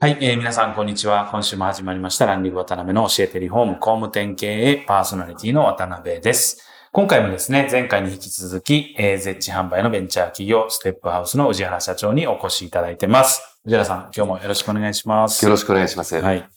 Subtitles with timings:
[0.00, 1.28] はい、えー皆さん、こんにちは。
[1.32, 6.62] 今週も始まりました、ランディング渡辺の教えてリフォーム工務店経営パーソナリティの渡辺です。
[6.92, 13.42] 今回もですね、前回に引き続き、えー、ゼッチ販売のベンチャー企業、ステップハウスの宇治原社長にお越しいただいてます。
[13.64, 15.44] 宇治原さん、今日もよろしくお願いします。
[15.44, 16.14] よろしくお願いします。
[16.14, 16.48] はい。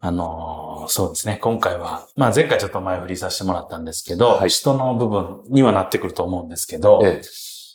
[0.00, 1.38] あのーそうですね。
[1.40, 7.22] 今回は、まあ前回ちょっと前振りさせてもらったんですけど、はい人の部分にはなってくると思うんですけど、ええ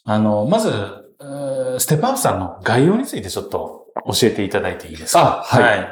[0.03, 0.69] あの、まず、
[1.79, 5.39] ステップハウスさんの概要についてちょっと教えていただいていいですか？
[5.39, 5.89] あはい。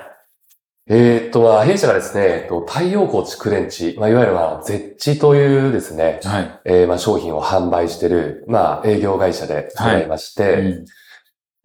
[0.90, 6.60] えーっと、は弊社がですね、えっと太陽光蓄電池、まあ、いわゆるまあ、ゼッチというですね、はい。
[6.66, 10.86] えーまあ、商品を販売している、まあ、営業会社でございまして、う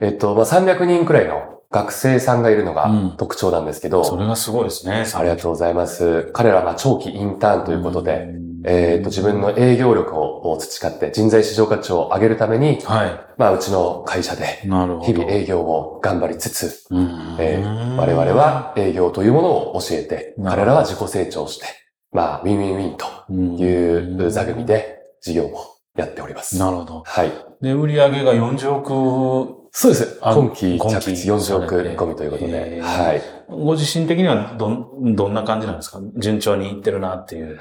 [0.03, 0.07] ん。
[0.07, 3.17] えっと、まあ、300人くらいの学生さんがいるのがうん。
[3.17, 5.05] 特徴なんですけど、それがすごいですね。
[5.12, 6.31] ありがとうございます。
[6.33, 14.69] 彼らはまあ長期インターンということで、うんえーっと、自分の営業力を培って人材市場価値を上げるために、はまあ、うちの会社でい。
[14.69, 15.05] なるほど。
[15.06, 21.67] 日々営業を頑張りつつ、うんえー我々は営業というものを教えて、彼らは自己成長して、
[22.12, 23.33] まあ、ウィンウィンウィンと
[23.65, 26.59] いう座組で事業をやっております。
[26.59, 27.03] なるほど。
[27.05, 27.33] はい。
[27.61, 30.19] で、売上が40億、そうです。
[30.23, 33.23] あ今期今期着地40億されて込みということへで、ーはい。
[33.49, 36.00] ご自身的にはどん、どんな感じなんですか？
[36.19, 37.59] 順調にいってるなっていう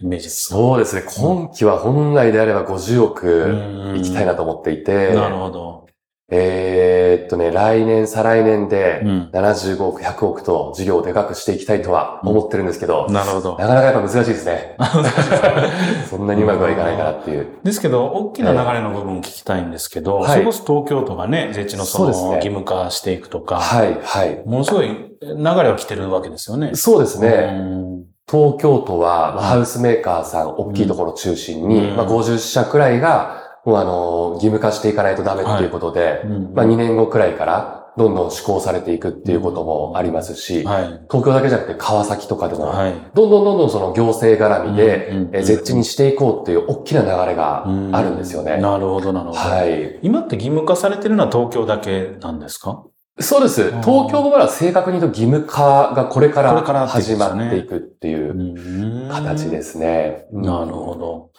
[0.00, 0.54] イメージですか？
[0.56, 1.02] そうですね。
[1.18, 5.80] 今期は本来であれば50億うんいきたいなと思っていて、なるほど。
[6.32, 13.58] えーっとね、来年、再来年でうん75億、100億と事業をでかくしていきたいとは思ってるんですけど、なるほど。
[13.58, 14.76] なかなかやっぱ難しいですね。
[16.08, 17.48] そんなにうまくはいかないかなっていう。
[17.64, 24.40] ですけど、大きな流れの部分聞きたいんですけど、はいそれこそ東京都がね、税地のその義務化していくとか、はい、はい。
[24.46, 26.70] ものすごい流れは来てるわけですよね。
[26.74, 27.56] そうですね。
[28.32, 40.84] うん東京都は、まあハウスメーカーさん、大きいところを中心に、うんまあ、50社くらいが、もうあの、義務化していかないとダメっていうことで、うんまあ、2年後くらいから、どんどん施行されていくっていうこともありますし、はい。
[41.10, 42.94] 東京だけじゃなくて川崎とかでも、はい。
[43.14, 48.58] どんどんどんどんその行政絡みで、うんうんうんえ絶地にしていこうっていう大きな流れがあるんですよね。
[48.58, 49.38] なるほど、なるほど。
[49.38, 49.98] はい。
[50.02, 52.84] 今って義務化されてるのは東京だけなんですか？
[53.20, 53.62] そうです。
[53.64, 60.26] ん東京もまだ正確に言うと義務化がこれから始まっていくっていう形ですすね。
[60.32, 61.30] なるほど。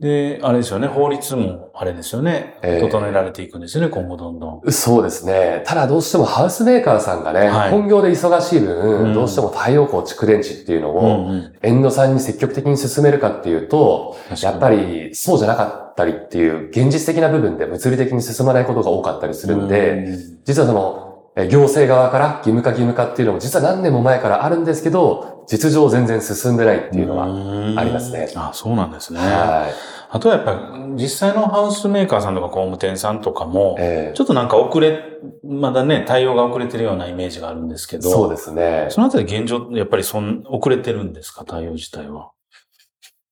[0.00, 2.80] で、あれですよね、法律もあれですよね、ええ。
[2.88, 4.72] 整えられていくんですよね、今後どんどん。
[4.72, 5.64] そうですね。
[5.66, 7.70] ただどうしてもハウスメーカーさんがね、はい。
[7.72, 9.14] 本業で忙しい分、うん。
[9.14, 11.52] どうしても太陽光蓄電池っていうのうんを、うん。
[11.62, 21.07] 遠野さんに積極的に進めるかっていうと、やっぱりそうじゃなかったりっていう現実的な部分で物理的に進まないことが多かったりするんで、実はその、え
[21.46, 29.20] 行政側から義務化義務化っていうのも実は何年も前からあるんですけど、実情全然進んでないっていうのは、はありますねあ、そうなんですね。
[29.20, 29.98] はい。
[30.10, 35.02] あとはやっぱり、実際のハウスメーカーさんとか工務店さんとかも、えちょっとなんか遅れ、
[35.44, 38.86] まだね、対応が遅れてるようなイメージがあるんですけど、ーそうですね。
[38.88, 42.30] そのあたり現状、やっぱりそん、遅れてるんですか、対応自体は。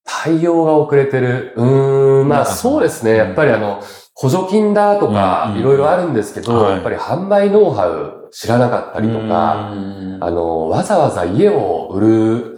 [0.07, 1.53] 対応が遅れてる。
[1.57, 3.17] うーん、まあそうですね。
[3.17, 3.83] やっぱりあの、
[4.15, 12.53] 補助金だとかいろいろあるんですけど、はいやっぱり販売ノウハウ知らなかったりとか、うんあの、わざわざ家を売る、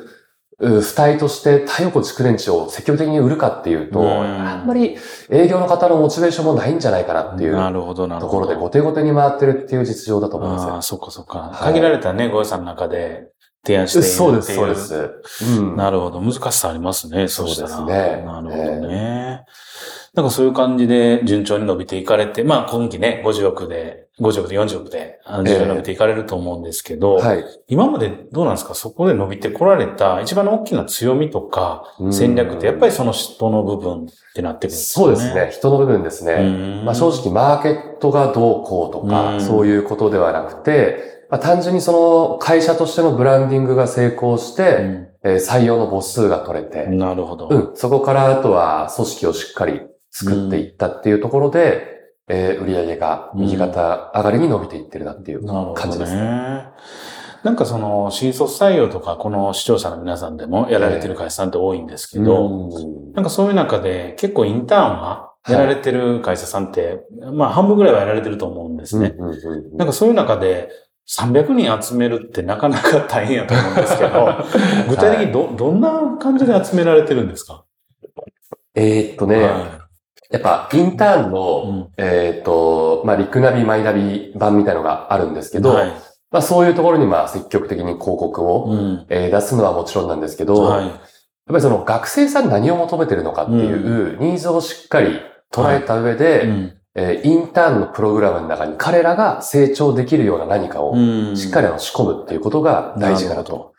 [0.60, 4.96] う付帯として太陽光蓄電池を積極的に売るかっていうと、うんあんまり
[5.30, 8.46] 営業の方のモチベーションもないんじゃないかなっていうなるほど、なるほど。
[8.46, 10.82] ところで後手後手に回ってるっていう実情だと思いますああ、よ。
[10.82, 11.38] そっかそっか。
[11.38, 13.28] はい限られたね、ご予算の中で
[13.68, 14.16] 提案しているっていう。
[14.16, 14.74] そうです、そうで
[15.28, 15.58] す。
[15.60, 15.76] うん。
[15.76, 16.20] なるほど。
[16.20, 19.44] 難しさありますね、そうですねなるほどね。
[20.14, 27.44] なんかそういう感じで順調に伸びていかれて、まあ今期ね、50億で、50億で40億で、あの、順調に伸びていかれると思うんですけど、はい。
[27.68, 28.74] 今までどうなんですか？
[28.74, 35.06] そこで伸びてこられた一番の大きな強みとかうん戦略ってやっぱりその人の部分ってなってくるんですかね。
[35.06, 35.50] そうですね。
[35.52, 36.32] 人の部分ですね。
[36.32, 36.84] うん。
[36.86, 47.48] まあ、正直マーケットがどうこうとうんか、そういうことではなくて、まあ、単純にその会社としてのブランディングが成功して、うえー採用の母数が取れて、んなるほど。
[47.48, 51.96] うん、そこからあとは組織をしっかり作っていったっていうところで、
[52.28, 56.20] えー売上が右肩上がりに伸びていってるなっていう感じですね。
[56.20, 56.66] ね。
[57.44, 67.00] なんかその、新卒採用とか、この視聴者の皆さんでもやられてる会社さんって多いんですけど、うんなんかそういう中で結構インターンはやられてる会社さんって、
[67.32, 69.14] まあ半分ぐらいはやられてると思うんですね。
[69.18, 70.68] うんうんうんなんかそういう中で
[71.08, 74.28] 300人集めるってなかなか大変やと思うんですけど、
[74.90, 77.64] 具体的にど、どんな感じで集められてるんですか？
[78.74, 79.88] えーっとね、は
[80.30, 85.92] やっぱインターンいの、うんえーっと、まあ、リクナビ、マイナビ版みたいのがあるんですけど、はい。
[86.30, 89.06] まあ、そういうところにまあ積極的に広告を、うん。
[89.08, 90.84] えー出すのはもちろんなんですけど、はい。
[90.84, 90.92] やっ
[91.48, 95.18] ぱりその学生さんに何を求めてるのかっていうニーズをしっかり
[95.50, 101.36] 捉えた上で、うんえーインターンのプログラムの中に彼らが成長できるような何かをうん。
[101.36, 103.74] しっかり仕込むっていうことが大事だなと。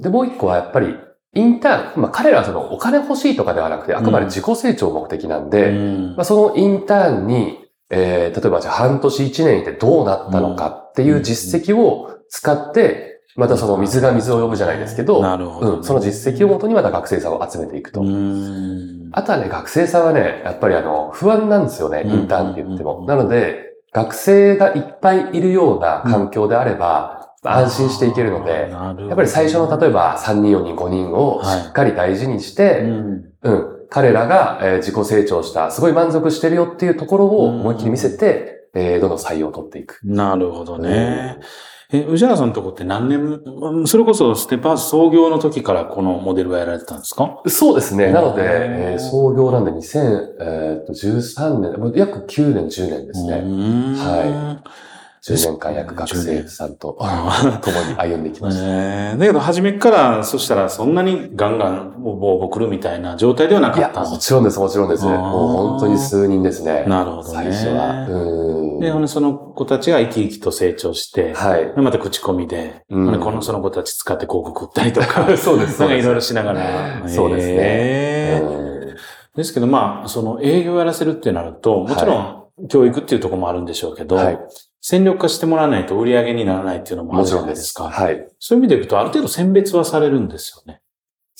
[0.00, 0.94] で、もう一個はやっぱり
[1.34, 6.16] インターン、まあ彼らはそのお金欲しいとかではなくて、あくまで自己成長目的なんで、うん。
[6.16, 7.58] まあ、そのインターンに、
[7.90, 18.00] えー例えばじゃあ半年一年いてどうなったのかっていう実績を使って、またその水が水を呼ぶじゃないですけど、なるほどねうん、その実績をもとにまた学生さんを集めていくと。
[18.00, 23.00] うんあとはね、学生さんはね、やっぱりあの、不安なんですよね、うんインターンって言っても。
[23.00, 33.66] うんなので、学生がいっぱいいるような環境であれば、安心していけるので、なるほどやっぱり最初の例えば3人、4人、5人をしっかり大事にして、うんうん。
[33.88, 40.00] 彼らが、えー自己成長した、すごい満足してるよっていうところを思いっきり見せて、えーどんどん採用を取っていく。
[40.04, 41.38] なるほどね。
[41.92, 47.40] え、宇治原さんのとこって何年、うんそれこそステップハウス創業の時からこのモデルはやられてたんですか？
[47.48, 48.12] そうですね。
[48.12, 53.34] なので、うんえー創業なんで2013年、約9年、10年ですね。
[53.34, 54.62] は
[55.22, 58.62] 10年間約学生さんとあ共に歩んできました。
[58.64, 65.04] えー、だけど初めから、そしたらそんなにガンガン応募来るみたいな状態ではないかやっ、たんもですちろんです、もちろんです。
[65.04, 66.84] もう本当に数人ですね。
[66.86, 67.34] なるほどね。
[67.34, 68.06] 最初は。
[68.08, 71.66] うんで、その子たちが生き生きと成長して、はい。
[71.74, 77.08] でまた口コミで、うんこのその子たち使って広告売ったりとか、 そうです、なんかいろいろろしながら。
[77.08, 78.70] そうですねへー
[79.36, 84.38] ですけど、まあ、その営業やらせるってなると、もちろん教育っていうところもあるんでしょうけど、はい。
[84.80, 87.42] 戦力化してもらわないと売り上げにならないっていうのもあるじゃ。
[87.42, 87.90] ないでか。
[87.90, 88.26] はい。
[88.38, 90.80] そういう意味でいくと、ある程度選別はされるんですよね。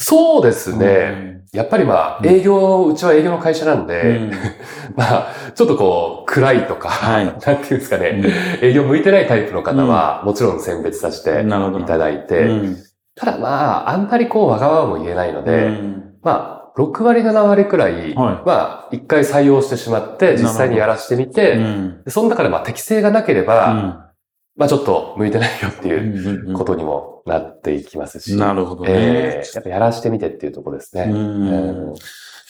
[0.01, 1.43] そうですね。
[1.53, 2.27] やっぱりまあ、うん。
[2.27, 3.87] 営業、うちは営業の会社なんうん。
[3.87, 4.31] で、
[4.97, 7.27] まあ、ちょっとこう、暗いとか、はい。
[7.27, 8.23] なんていうんですかね、
[8.63, 11.45] 営業向いてないタイプの方は、もちろん選別させて
[11.79, 12.77] いただいて、うん。
[13.15, 16.03] ただまあ、あんまりこう、わがままも言えないので、うん。
[16.23, 18.15] まあ、6割、7割くらい、はい。
[18.15, 21.59] まあ、一回採用してしまって、実際にやらしてみて、
[22.07, 24.10] その中でまあ適性がなければ、
[24.57, 28.91] まあちょっと向いてないよっていううんことにもなっていきますし、なるほどね。
[28.93, 31.05] えーやっぱやらしてみてっていうところですね。
[31.05, 31.95] うんうん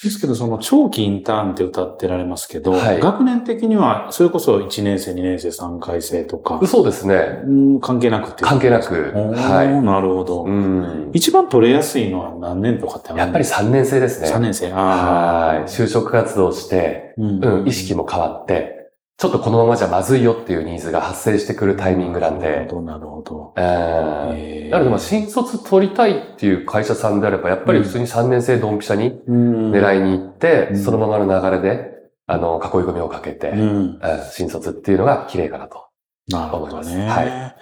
[0.03, 7.43] ですけど、その長期インターンって歌ってられますけど、はい学年的には、それこそ1年生、2年生、3回生とか、そうですね。
[7.45, 9.13] うん関係なくっていう関係なく。
[9.13, 10.51] はなるほど、い。
[10.51, 11.11] うん。
[11.13, 14.33] 一番取れやすいのは何年とかってあるやっぱり3年生ですね。
[14.33, 14.73] 3年生。
[14.73, 15.59] あはい。
[15.59, 15.65] あ。
[15.67, 18.80] 就職活動して、うんうん、意識も変わって、
[19.21, 23.53] ちょっとこのままじゃまずいよっていうニーズが発生してくるタイミングなんで、なるほど、なるほど。
[23.55, 31.91] うんへーなのでまあ新卒取りたいっていう会社さんであれば、やっぱり普通に3年生ドンピシャにうん狙いに行って、うんそのままの流れで、
[32.27, 33.61] あの、囲い込みをかけて、うん。
[33.61, 34.01] うん
[34.33, 35.89] 新卒っていうのが綺麗かなと。
[36.29, 37.05] なるほど思いね。
[37.05, 37.55] ますは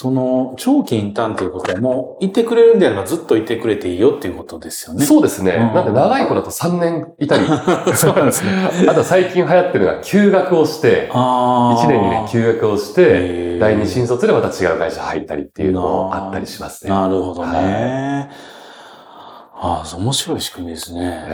[0.00, 5.04] その、長期インターンということはもう、いてくれるんであればずっといてくれていいよっていうことですよね。
[5.04, 5.50] そうですね。
[5.50, 7.44] うんなんで長い子だと3年いたり、
[7.96, 8.52] そうなんですね。
[8.86, 11.84] あと最近流行ってるのが休学をして、ああ。
[11.84, 16.92] 1年2年休学をして、第二新卒でまた違う会社入ったりっていうのもあったりしますね。
[16.92, 18.30] なるほどね。
[19.60, 21.24] ああ、面白い仕組みですね。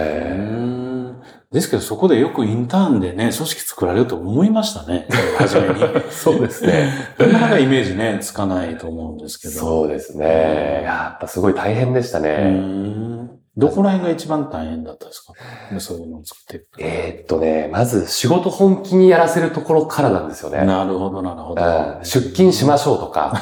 [1.54, 5.06] ですけど、そこでよくインターンでね、組織作られると思いましたね。
[5.38, 5.74] 初めに。
[6.10, 6.88] そうですね。
[7.16, 9.54] なかなかイメージね、つかないと思うんですけど。
[9.54, 10.82] そうですね。
[10.82, 13.43] やっぱすごい大変でしたうね。
[13.56, 13.60] ん。
[13.60, 15.80] どこら辺が一番大変だったですか？
[15.80, 16.64] そういうのを作っていく。
[16.80, 20.64] えーっとね、まず仕事本気にやらせるところからなんですよね。
[20.64, 21.62] なるほど、なるほど。
[21.62, 23.32] うん出勤しましょうとか、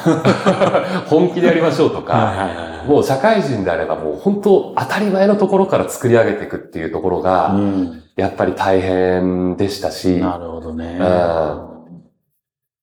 [1.09, 2.89] 本気でやりましょうとはいか、はいはい。
[2.89, 8.03] もう社会人であればもう本当当たり前のところから作り上げていくっていうところうが、ん。
[8.17, 10.99] やっぱり大変でしたし、なるほどね。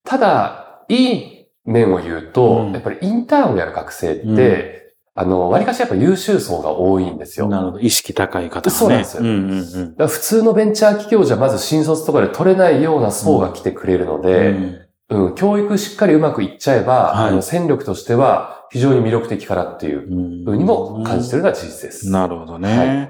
[0.06, 4.80] ただ、いい面を言うと、うんやっぱりインターンをやる学生って、うん
[5.16, 7.48] あの、割かしやっぱ優秀層が多いんですよ。
[7.48, 7.80] なるほど。
[7.80, 8.72] 意識高い方がね。
[8.72, 22.12] そうなんですようんうんうん普通のベンチャー企業じゃまず新卒とかで取れないような層が来てくれるので、うん教育しっかりうまくいっちゃえば、はいあの戦力としては非常に魅力的かなっていううんふうにも感じてるのは事実です。
[22.12, 22.78] なるほどね。
[22.78, 23.10] はい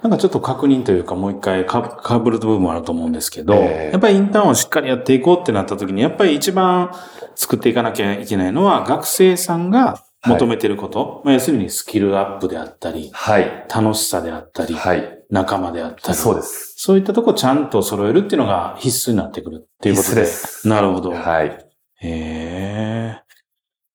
[0.00, 6.92] なんかちょっと確認というかもう一回かかぶる部分もあると思うんですけど、ええやっぱりインターンをしっかりやっていこうってなった時に、やっぱり一番
[7.34, 13.66] 作っていかなきゃいけないのは学生さんが求めてること、まあ要するにスキルアップであったり、はい。
[13.72, 15.18] 楽しさであったり、はい。
[15.30, 16.74] 仲間であったり、そうです。
[16.76, 20.22] そういったとこちゃんと揃えるっていうのが必須になってくるっていうことで。
[20.22, 21.12] 必須ですなるほど。
[21.12, 21.46] はい。
[21.46, 23.22] へえ。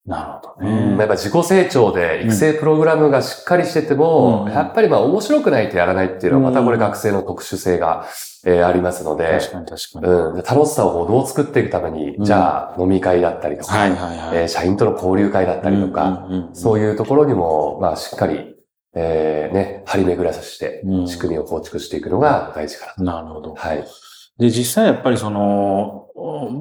[0.05, 1.07] なるほどうんやっね。
[1.07, 8.05] ぱ自己成長で育成プログラムがしっかりしてても、うんやっぱりまあ面白くないとやらないっていうのはまたこれ学生の特殊性が、
[8.45, 10.05] えーありますので、確かに確かに。
[10.07, 14.37] うん、で楽しさをどう作っていくために、うんじゃあ飲み会だったりとか、はいはいはい。
[14.37, 18.55] えー社員との交流会だったりとか、うんうんうんそういうところにも、まあしっかり、
[18.95, 23.03] えーね、張り巡らさせてうん仕組みを構築していくのが大事かなと。
[23.03, 23.55] なるほど。
[23.55, 23.83] はい。
[24.37, 26.07] で、実際やっぱりその、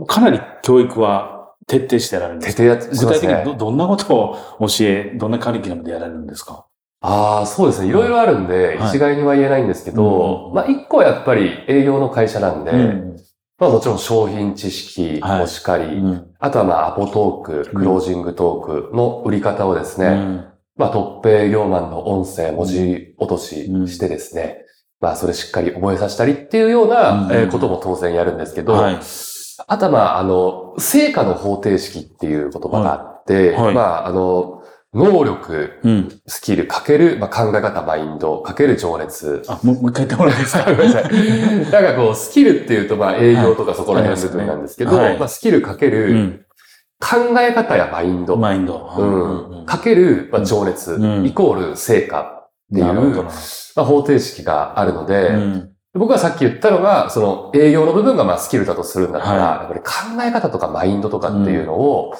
[0.06, 3.58] かなり教育は徹底してやられるんです徹底やって具します体的にどね。
[3.58, 6.66] どんなことを教え、どんなカリキュラムでやられるんですか？
[7.02, 7.88] ああ、そうですね。
[7.88, 8.88] いろいろあるんで、はい。
[8.88, 10.54] 一概には言えないんですけど、うん。
[10.54, 13.16] まあ一個はやっぱり営業の会社なんで、うん。
[13.58, 16.26] まあもちろん商品知識もしっかり、うん。
[16.38, 20.44] あとはまあアポトーク、クロージングトークの売り方をですね、うん。
[20.76, 24.58] まあトップ営業マンの音声、文字落とししてですね、
[25.00, 29.00] まあそれしっかり覚えさせたりっていうような、ことも当然やるんですけど、はい。
[29.66, 33.64] あとはまああの、成果の方程式っていう言葉があって、はい。
[33.64, 33.74] はい。
[33.74, 34.61] まああの、
[34.94, 36.20] 能力、うん。
[36.26, 39.42] スキルかける、まあ、考え方、マインド、かける情熱。
[39.48, 40.64] あ、もうもう一回言ってもらっていいですか？
[40.70, 41.82] ごめんなさい。
[41.82, 46.40] なんかこう、スキルっていうと、まあ、営業とかそこら辺の部分なんですけど、はいまあ、スキルかけうる、ん。
[47.00, 48.90] 考え方やマインド、マインド。
[48.98, 52.84] うんかける、まあ、情熱、うんイコール成果っていう。
[52.84, 62.14] まあ、方程式があるので、うん僕はさっき言ったのが、その営業の部分がまあスキルだとするんだったら、はいやっぱり考え方とかマインドとかっていうのを、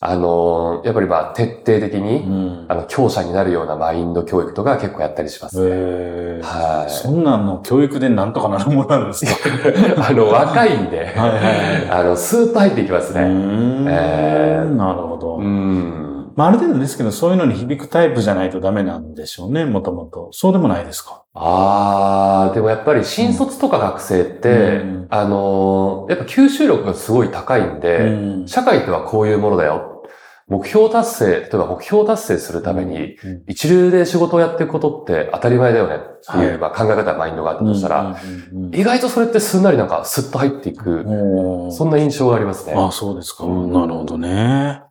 [0.00, 6.40] あのーやっぱりまあ徹底的に、うんあの、強者になるようなマインド教育とか結構やったりしますね。
[6.42, 6.90] はい。
[6.90, 9.32] そんなんの教育でなんとかなるものなんですか？
[10.08, 11.40] あの、若いんで、はいはいは
[11.86, 13.22] いあの、スーッと入っていきますね。
[13.22, 15.36] んえーなるほど。
[15.38, 16.32] うん。
[16.36, 20.28] まあ、ある程度ですけど、そういうのに響くタイプじゃないとダメなんでしょうね、もともと。
[20.30, 21.22] そうでもないですか？
[21.40, 29.94] あー、でもやっぱり新卒とか学生って、うんあのーやっぱ吸収力がすごい高いんで、うん社会とはこういうものだよ。
[30.48, 38.16] 目標達成、例えば目標達成するために、うん一流で仕事をやっていくことって当たり前だよねっていう、はいまあ、考え方、マインドがあったとしたら、
[38.72, 42.74] 意外とそれってすんなりなんかスッと入っていく、うんそんな印象がありますね。
[42.76, 43.44] あ、そうですか。
[43.44, 44.87] うんなるほどね。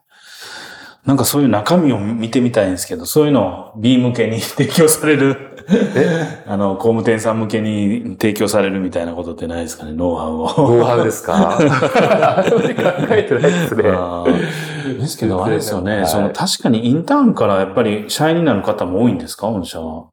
[1.08, 6.44] なんかそういう中身を見てみたいんですけど、そういうのを B 向けに提供される、え？
[6.48, 10.54] あの、工務店さん向けに提供されるみたいなことってないですかね、ノウハウを。
[10.70, 11.58] ノウハウですか？
[11.58, 13.84] あんまり考えてないですね。
[15.00, 16.08] ですけど、あれですよね、はい。
[16.08, 19.48] その確かにインターンからやっぱり社員になる方も多いんですか？
[19.48, 20.06] 御社は。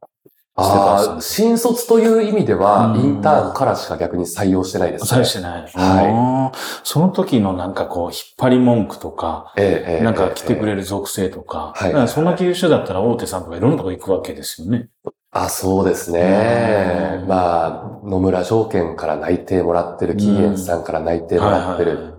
[0.57, 5.09] ああ、新卒という意味では、うんインターンからしか逆に採用してないですね。
[5.11, 5.61] 採用してない。
[5.63, 10.67] はいその時のなんかこう、引っ張り文句とか、ええええなんか来てくる。
[10.67, 14.89] れる属性とか、はいだからそんだけ優秀だったら大手さんとかいろんなとこ行くわけですよね。
[15.31, 17.25] あ、そうですねう。
[17.25, 22.13] んまあ、野村証券から内定もらってる、キーエンスさんから内定もらってはいはいる。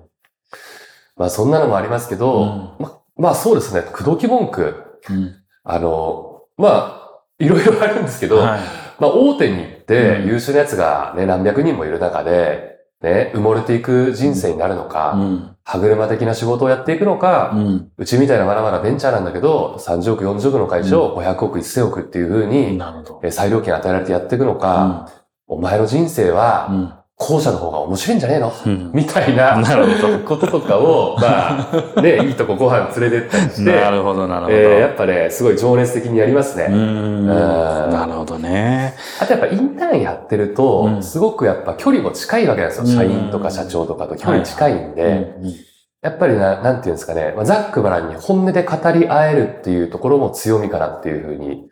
[1.17, 5.01] まあ、そんなのもありますけど、うんままあそうですね、口説き文句。
[5.09, 6.96] うんあの、まあ、
[7.39, 8.61] いろいろあるんですけど、はい。
[8.99, 10.29] まあ、大手に行ってうん。
[10.29, 15.57] 優秀なやつがね、何百人もいる中で、ね、埋もれていく人生になるのか、うん。
[15.65, 17.91] 歯車的な仕事をやっていくのか、うん。
[17.97, 23.21] うちみたいなまだまだベンチャーなんだけど、30億、40億の会社を500億、1000億っていう風に、なるほど。
[23.23, 25.11] え裁量権与えられてやっていくのか、
[25.47, 28.53] お前の人生はうん後者の方が面白いんじゃねえの？
[28.67, 30.19] うんみたいななるほど。
[30.19, 34.57] こととかを、 まあ、ね、いいとこご飯連れてったりして、なるほど、なるほど。
[34.57, 36.67] えーやっぱね、すごい情熱的にやりますね。
[36.69, 37.25] うーん。
[37.25, 38.95] んなるほどね。
[39.21, 42.85] あとやっぱインターンやってると、うんすごくやっぱ距離も近いわけなんですよ。
[42.85, 45.55] うん社員とか社長とかと距離近いんで、うん
[46.03, 51.69] やっぱりな、なんていうんですかね、まあ、ざっくばらんに本音で語り合えるっていうところも強みかなっていうふうに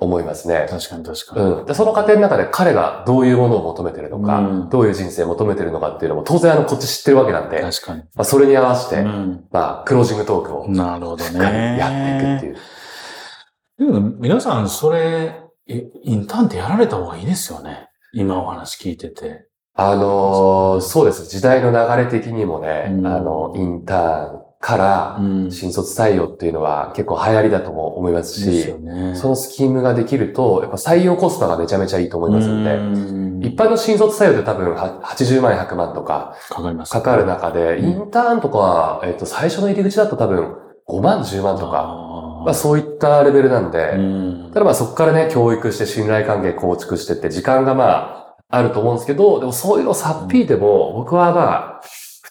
[0.00, 0.66] 思いますね。
[0.68, 1.46] 確かに確かに。
[1.46, 1.66] うん。
[1.66, 8.02] で、その過程の中で彼がどういうものを求めてるのか、うんどういう人生を求めてるのかっていうのも当然あの、こっち知ってるわけなんで、ま確かに。
[8.16, 11.76] あ、それに合わせて、うんまあ、クロージングトークをなるほどね。
[11.78, 13.92] やっていくっていう。
[13.92, 17.88] でも皆さん、それ、えインターンってやられた方がいいですよね。
[18.12, 19.46] 今お話聞いてて。
[19.74, 21.26] あのーそうです。
[21.26, 25.50] 時代の流れ的にもね、うんあの、インターンからうん。
[25.50, 29.14] 新卒採用っていうのは結構流行りだとも思いますし、ね。
[29.14, 33.42] そのスキームができると、やっぱ採用コストがめちゃめちゃいいと思いますんで、ん。
[33.42, 37.84] 一般の新卒採用って多分は80万、100万とかかかる中で、うん。
[37.86, 40.54] インターンとかは、えっと、最初の入り口だと多分
[40.86, 44.50] 5万、10万とか、まあそういったレベルなんで、うん。
[44.52, 51.88] ただまあそこからね、教育して信頼関係構築してって時間がまああると思うんですけど、でもそういうのをさっぴいても、僕はまあ、普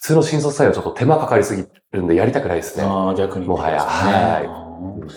[0.09, 2.83] 通の新卒採用ちょっと手間かかりすぎるんでやりたくないですね。
[2.83, 3.45] ああ、逆に。
[3.45, 5.07] もはやねはいうん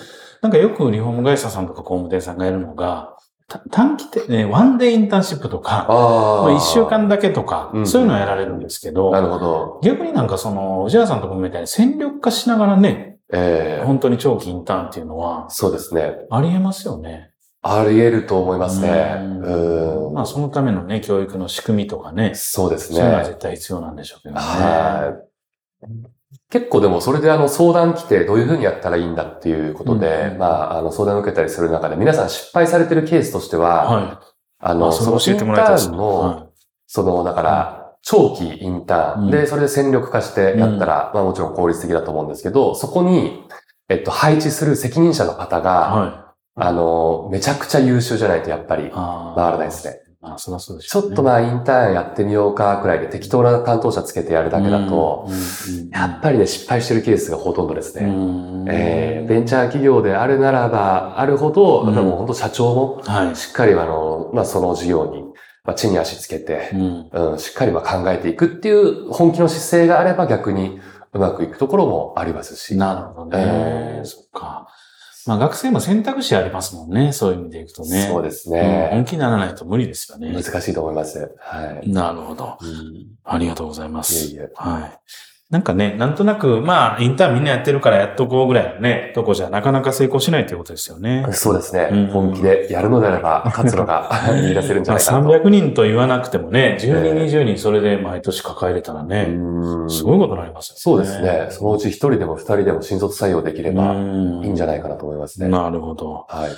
[0.43, 6.43] なんかよくリフォーム会社さんとか工務店さんがやるのが、た短期的、ね、ワンデーインターンシップとか、ああ。
[6.43, 9.81] まあ一週間だけとかう、んそういうのをやられるんですけど、なるほど。
[9.85, 16.13] 逆になんかその、藤原さんとかみたいに戦力化しながらね、ええ本当に長期インターンっていうのは、そうですね。
[16.31, 17.32] ありえますよね。
[17.63, 19.17] あり得ると思いますね。
[19.21, 20.15] うんうん。
[20.15, 23.27] まあそのためのね、教育の仕組みとかね、そうですそういうのはね。
[23.27, 24.41] 絶対必要なんでしょうけどね。
[24.41, 25.15] は
[25.85, 25.89] い。
[26.51, 34.33] 結構でもそれであの相談来てどういうふうにやったらいいんだっていうことで、うんまああの相談を受けたりする中で皆さん失敗されてるケースとしては、はい。
[34.59, 36.47] あの、あそれその教えてもらいたいですインターンの、は
[36.87, 43.43] その、だから、長期インターン、うんで、それで戦力化してやったら、まあもちろん効率的だと思うんですけど、そこに、
[43.89, 46.22] えっと、配置する責任者の方が、は
[46.55, 50.03] あの、めちゃくちゃ優秀じゃないとやっぱり回らないですね。
[50.25, 55.29] あ、そりゃそうでしちょっとまあインターンやってみようかくらいで適当な担当者つけてやるだけだと、
[55.91, 58.07] やっぱりね、失敗してるケースがほとんどですね。
[58.07, 63.37] うんえーベンチャー企業であるならば、あるほど、うんでも本当社長も、はい。
[63.37, 65.23] しっかりあの、まあその事業に、
[65.65, 70.81] まあ地に足つけて、うんうん、しっかりまあ考えていくっていう本気の姿勢があれば逆に
[71.13, 72.77] うまくいくところもありますし。
[72.77, 73.39] なるほどね。
[73.39, 74.69] えーそっか。
[75.27, 77.13] まあ学生も選択肢ありますもんね。
[77.13, 78.09] そういう意味でいくとね。
[78.09, 79.05] そうですうんね本。
[79.05, 80.33] 気にならないと無理ですよね。
[80.33, 81.35] 難しいと思います。
[81.39, 81.89] はい。
[81.91, 82.59] なるほど。
[82.61, 84.15] うんありがとうございます。
[84.15, 84.51] いえいえ。
[84.55, 85.01] はい。
[85.53, 91.27] なんかね、なんとなく、まあ、インターンみんなやってるからやっとこうぐらいのね、とこじゃなかなか成功しないということですよね。
[91.33, 91.91] そうですね。
[91.93, 95.45] うん本気でやるのであれば、勝つのが 見出せるんじゃまあ、ないかなと。
[95.45, 100.79] 300人と言わなくてもね、10人、ええ20人それで毎年抱えれたらね、うんすごいことになりますよね。
[100.79, 101.47] そうですね。
[101.51, 105.49] そのうち一人でも二人でも新卒採用できればいいんじゃないかなと思いますね。
[105.49, 106.25] なるほど。
[106.31, 106.51] はい。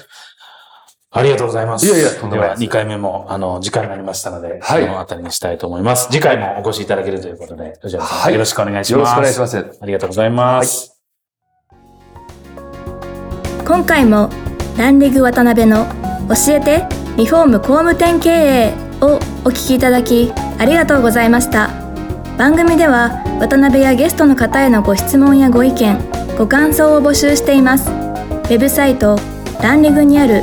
[1.17, 1.87] ありがとうございます。
[1.87, 6.09] いやいやとんでもないですでは、2回目も、あの、時間になりましたので、はいこのあたりにしたいと思います。
[6.11, 8.93] 次回もお越しいただけるということで、吉原さん、はいよろしくお願いします。
[8.93, 9.79] よろしくお願いします。
[9.81, 11.01] ありがとうございます。
[13.65, 14.29] 今回も
[14.77, 15.87] ランリグ渡辺の
[16.29, 19.19] 教えてリフォーム工務店経営をお
[19.51, 21.69] 聞きいただきありがとうございました
[22.37, 25.99] 番組では渡辺やゲストの方へのご質問やご意見
[26.37, 29.17] ご感想を募集していますウェブサイト
[29.63, 30.43] ランリグにある